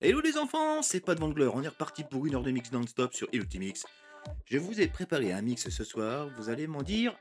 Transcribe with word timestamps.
Hello 0.00 0.20
les 0.20 0.38
enfants, 0.38 0.80
c'est 0.80 1.04
de 1.04 1.18
Vangler, 1.18 1.50
on 1.52 1.60
est 1.60 1.68
reparti 1.68 2.04
pour 2.04 2.24
une 2.24 2.36
heure 2.36 2.44
de 2.44 2.52
mix 2.52 2.70
non-stop 2.70 3.12
sur 3.12 3.26
Ultimix. 3.32 3.84
Je 4.44 4.56
vous 4.56 4.80
ai 4.80 4.86
préparé 4.86 5.32
un 5.32 5.42
mix 5.42 5.68
ce 5.68 5.82
soir, 5.82 6.28
vous 6.38 6.50
allez 6.50 6.68
m'en 6.68 6.82
dire... 6.82 7.16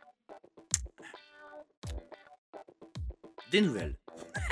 Des 3.52 3.62
nouvelles. 3.62 3.96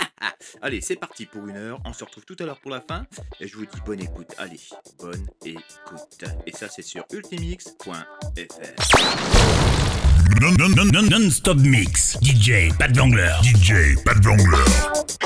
allez, 0.63 0.81
c'est 0.81 0.95
parti 0.95 1.27
pour 1.27 1.47
une 1.47 1.55
heure, 1.55 1.79
on 1.85 1.93
se 1.93 2.03
retrouve 2.03 2.25
tout 2.25 2.35
à 2.39 2.45
l'heure 2.45 2.59
pour 2.59 2.71
la 2.71 2.81
fin, 2.81 3.05
et 3.39 3.47
je 3.47 3.57
vous 3.57 3.67
dis 3.67 3.79
bonne 3.85 4.01
écoute, 4.01 4.33
allez, 4.39 4.59
bonne 4.97 5.27
écoute. 5.45 6.25
Et 6.47 6.51
ça 6.51 6.67
c'est 6.67 6.81
sur 6.81 7.05
ultimix.fr. 7.13 7.91
Non, 10.41 10.51
non, 10.57 10.69
non, 10.69 10.85
non, 10.85 11.03
non-stop 11.03 11.59
mix. 11.59 12.17
DJ, 12.23 12.69
de 12.69 12.97
Vangler. 12.97 13.35
DJ, 13.43 13.95
de 14.03 14.23
Vangler. 14.23 15.24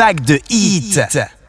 Vague 0.00 0.24
de 0.24 0.40
hits. 0.48 1.39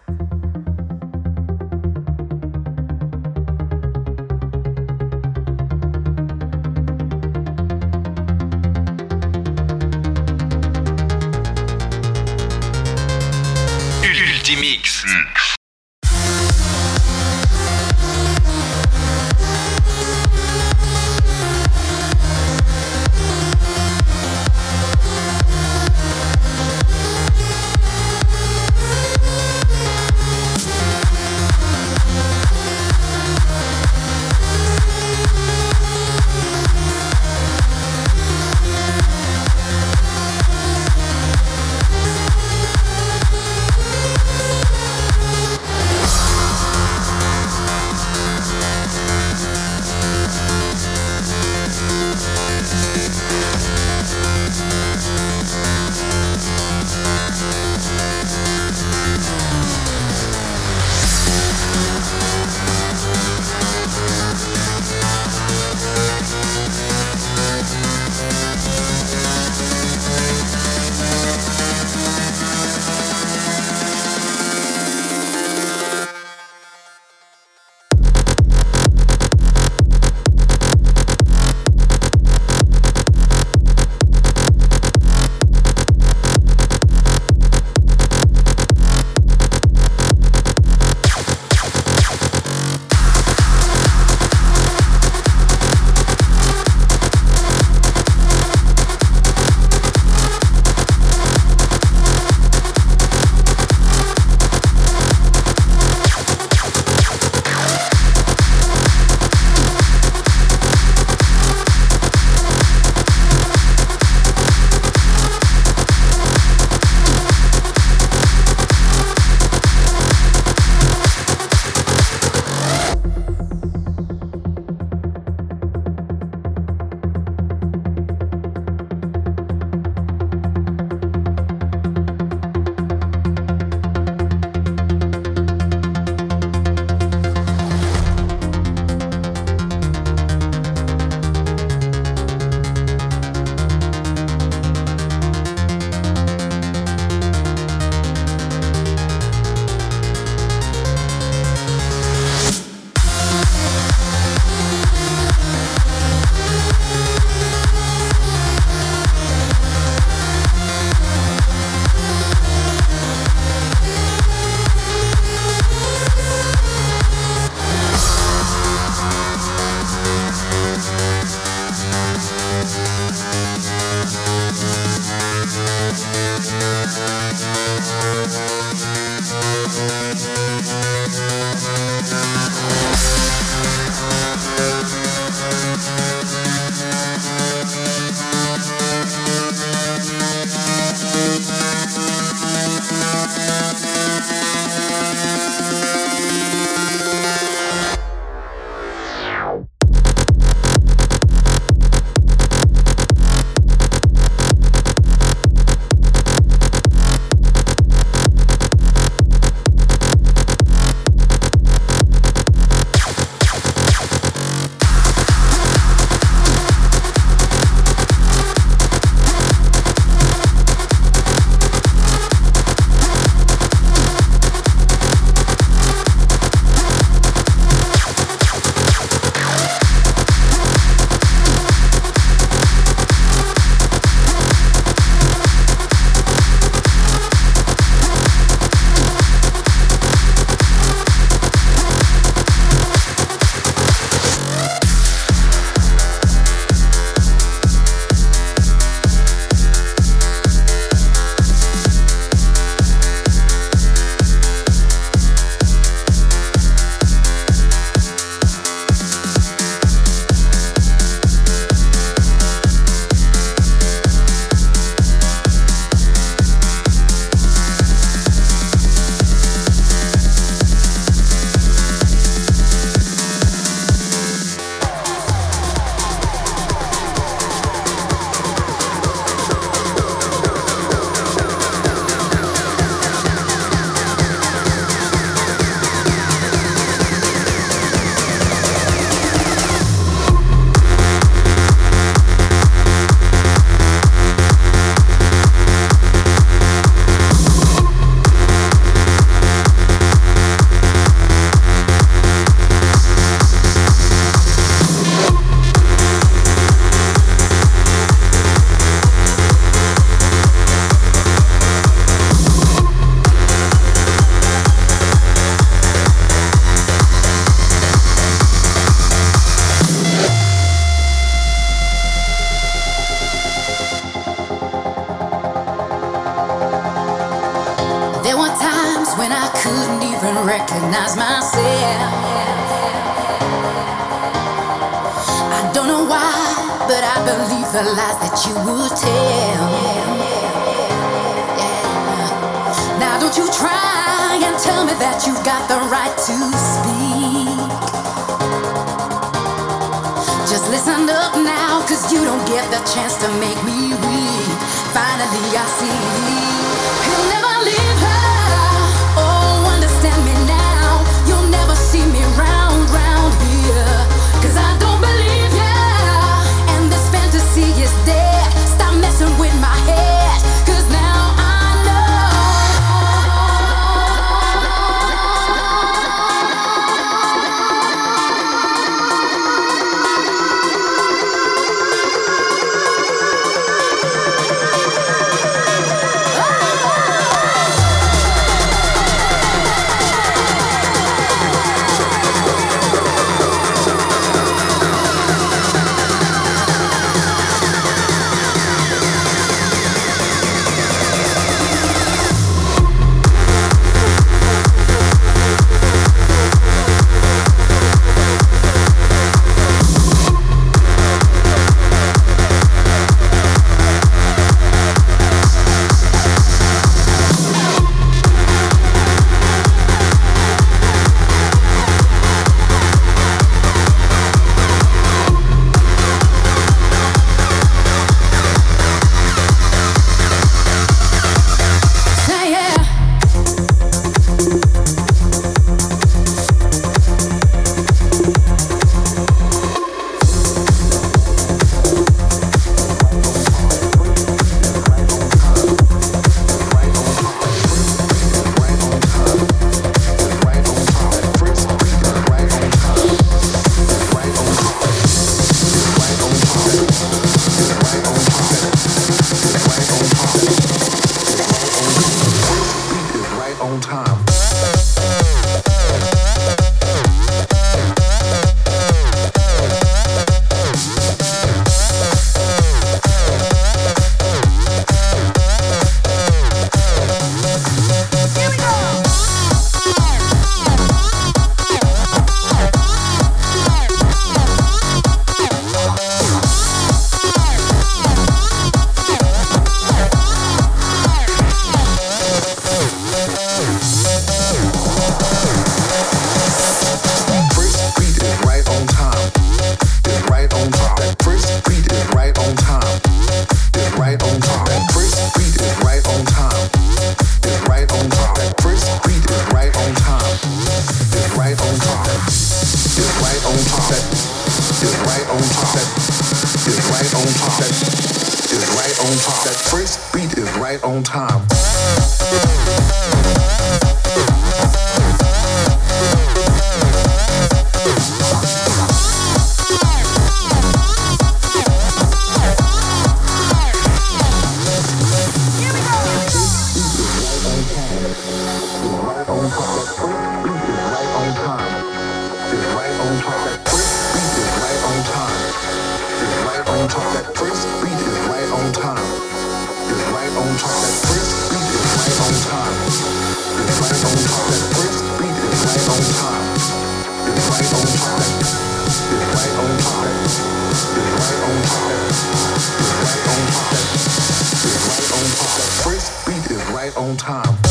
long 567.11 567.17
time. 567.17 567.70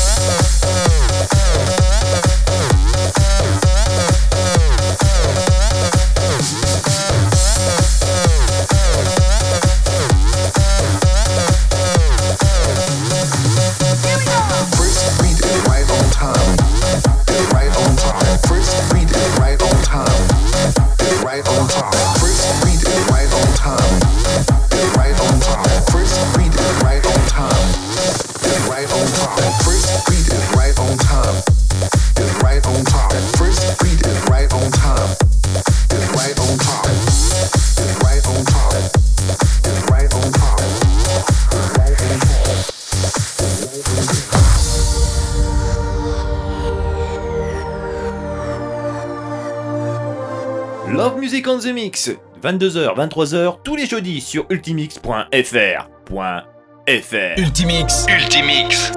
on 51.51 51.59
the 51.59 51.73
Mix, 51.73 52.11
22h, 52.43 52.95
23h, 52.97 53.59
tous 53.65 53.77
les 53.77 53.87
jeudis 53.87 54.21
sur 54.21 54.47
ultimix.fr.fr. 54.51 55.89
Ultimix. 57.39 58.07
Ultimix. 58.09 58.93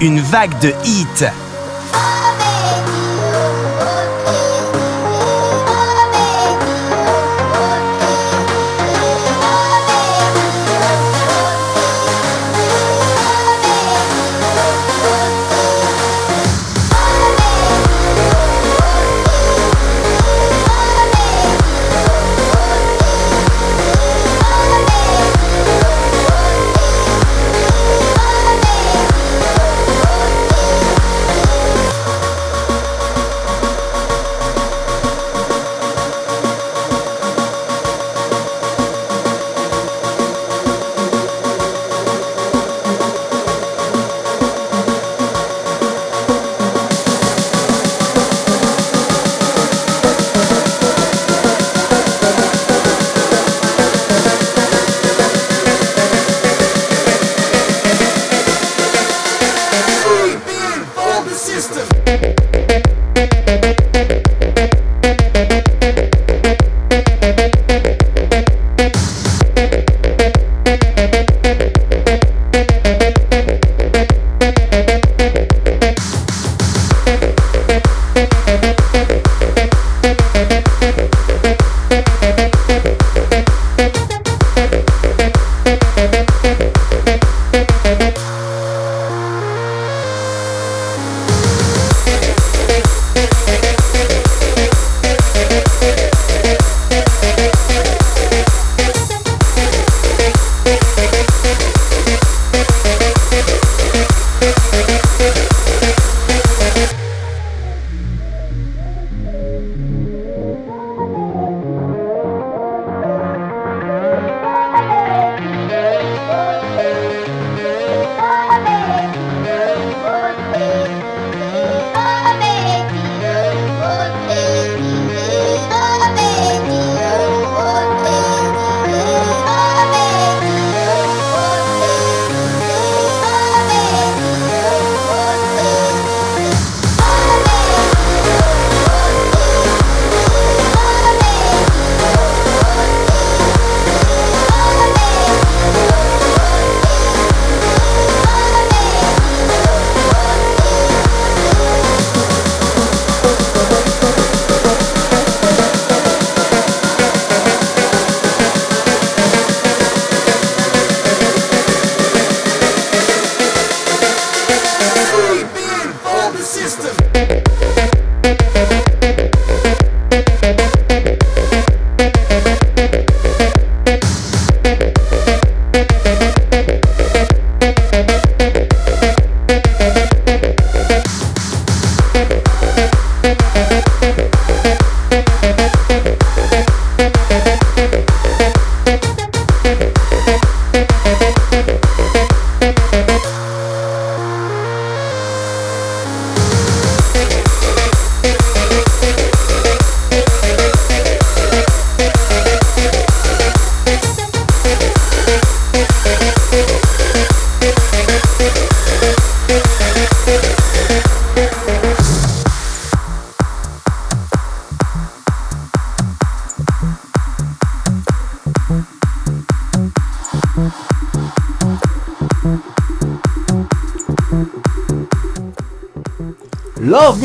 Une 0.00 0.20
vague 0.20 0.58
de 0.60 0.72
hits. 0.86 1.43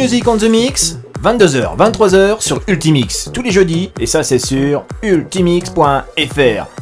Music 0.09 0.27
on 0.27 0.37
the 0.37 0.49
Mix, 0.49 0.97
22h, 1.23 1.77
23h 1.77 2.41
sur 2.41 2.59
Ultimix, 2.67 3.29
tous 3.31 3.43
les 3.43 3.51
jeudis, 3.51 3.91
et 3.99 4.07
ça 4.07 4.23
c'est 4.23 4.39
sur 4.39 4.83
ultimix.fr. 5.03 6.78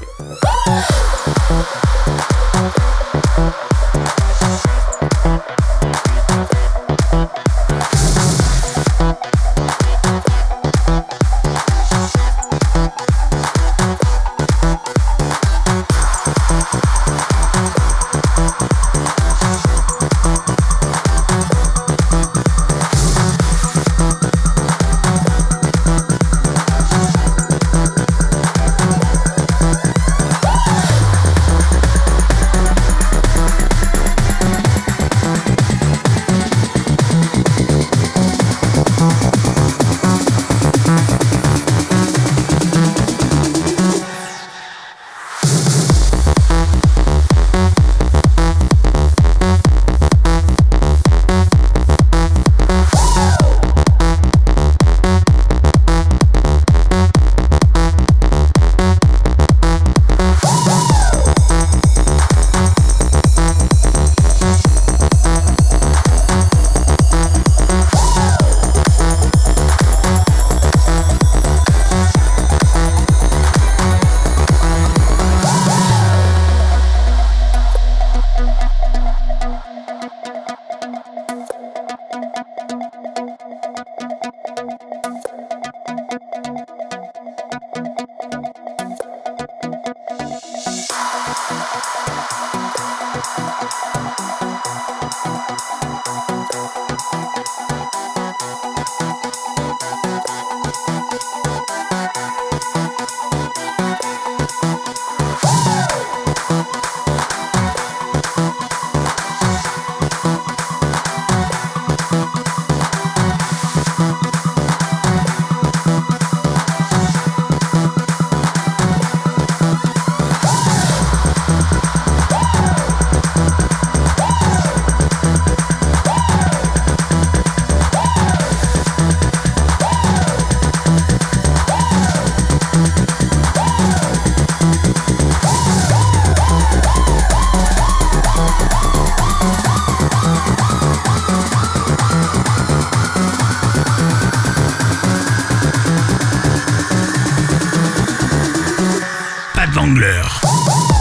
Pat 149.99 150.96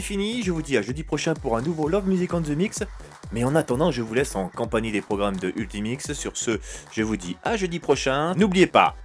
c'est 0.00 0.06
fini. 0.06 0.42
Je 0.42 0.50
vous 0.50 0.62
dis 0.62 0.78
à 0.78 0.82
jeudi 0.82 1.02
prochain 1.02 1.34
pour 1.34 1.56
un 1.56 1.62
nouveau 1.62 1.88
Love 1.88 2.08
Music 2.08 2.32
on 2.32 2.40
the 2.40 2.50
Mix. 2.50 2.82
Mais 3.32 3.44
en 3.44 3.54
attendant, 3.54 3.90
je 3.90 4.00
vous 4.00 4.14
laisse 4.14 4.34
en 4.34 4.48
compagnie 4.48 4.92
des 4.92 5.02
programmes 5.02 5.36
de 5.36 5.52
Ultimix. 5.56 6.12
Sur 6.14 6.36
ce, 6.36 6.58
je 6.90 7.02
vous 7.02 7.16
dis 7.16 7.36
à 7.44 7.56
jeudi 7.56 7.78
prochain. 7.80 8.34
N'oubliez 8.34 8.66
pas, 8.66 8.96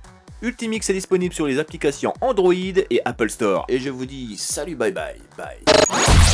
Ultimix 0.42 0.90
est 0.90 0.94
disponible 0.94 1.34
sur 1.34 1.48
les 1.48 1.60
applications 1.60 2.14
Android 2.22 2.54
et 2.54 3.02
Apple 3.04 3.30
Store. 3.30 3.66
Et 3.68 3.80
je 3.80 3.90
vous 3.90 4.06
dis 4.06 4.38
salut, 4.38 4.76
bye 4.76 4.92
bye, 4.92 5.20
bye. 5.38 6.25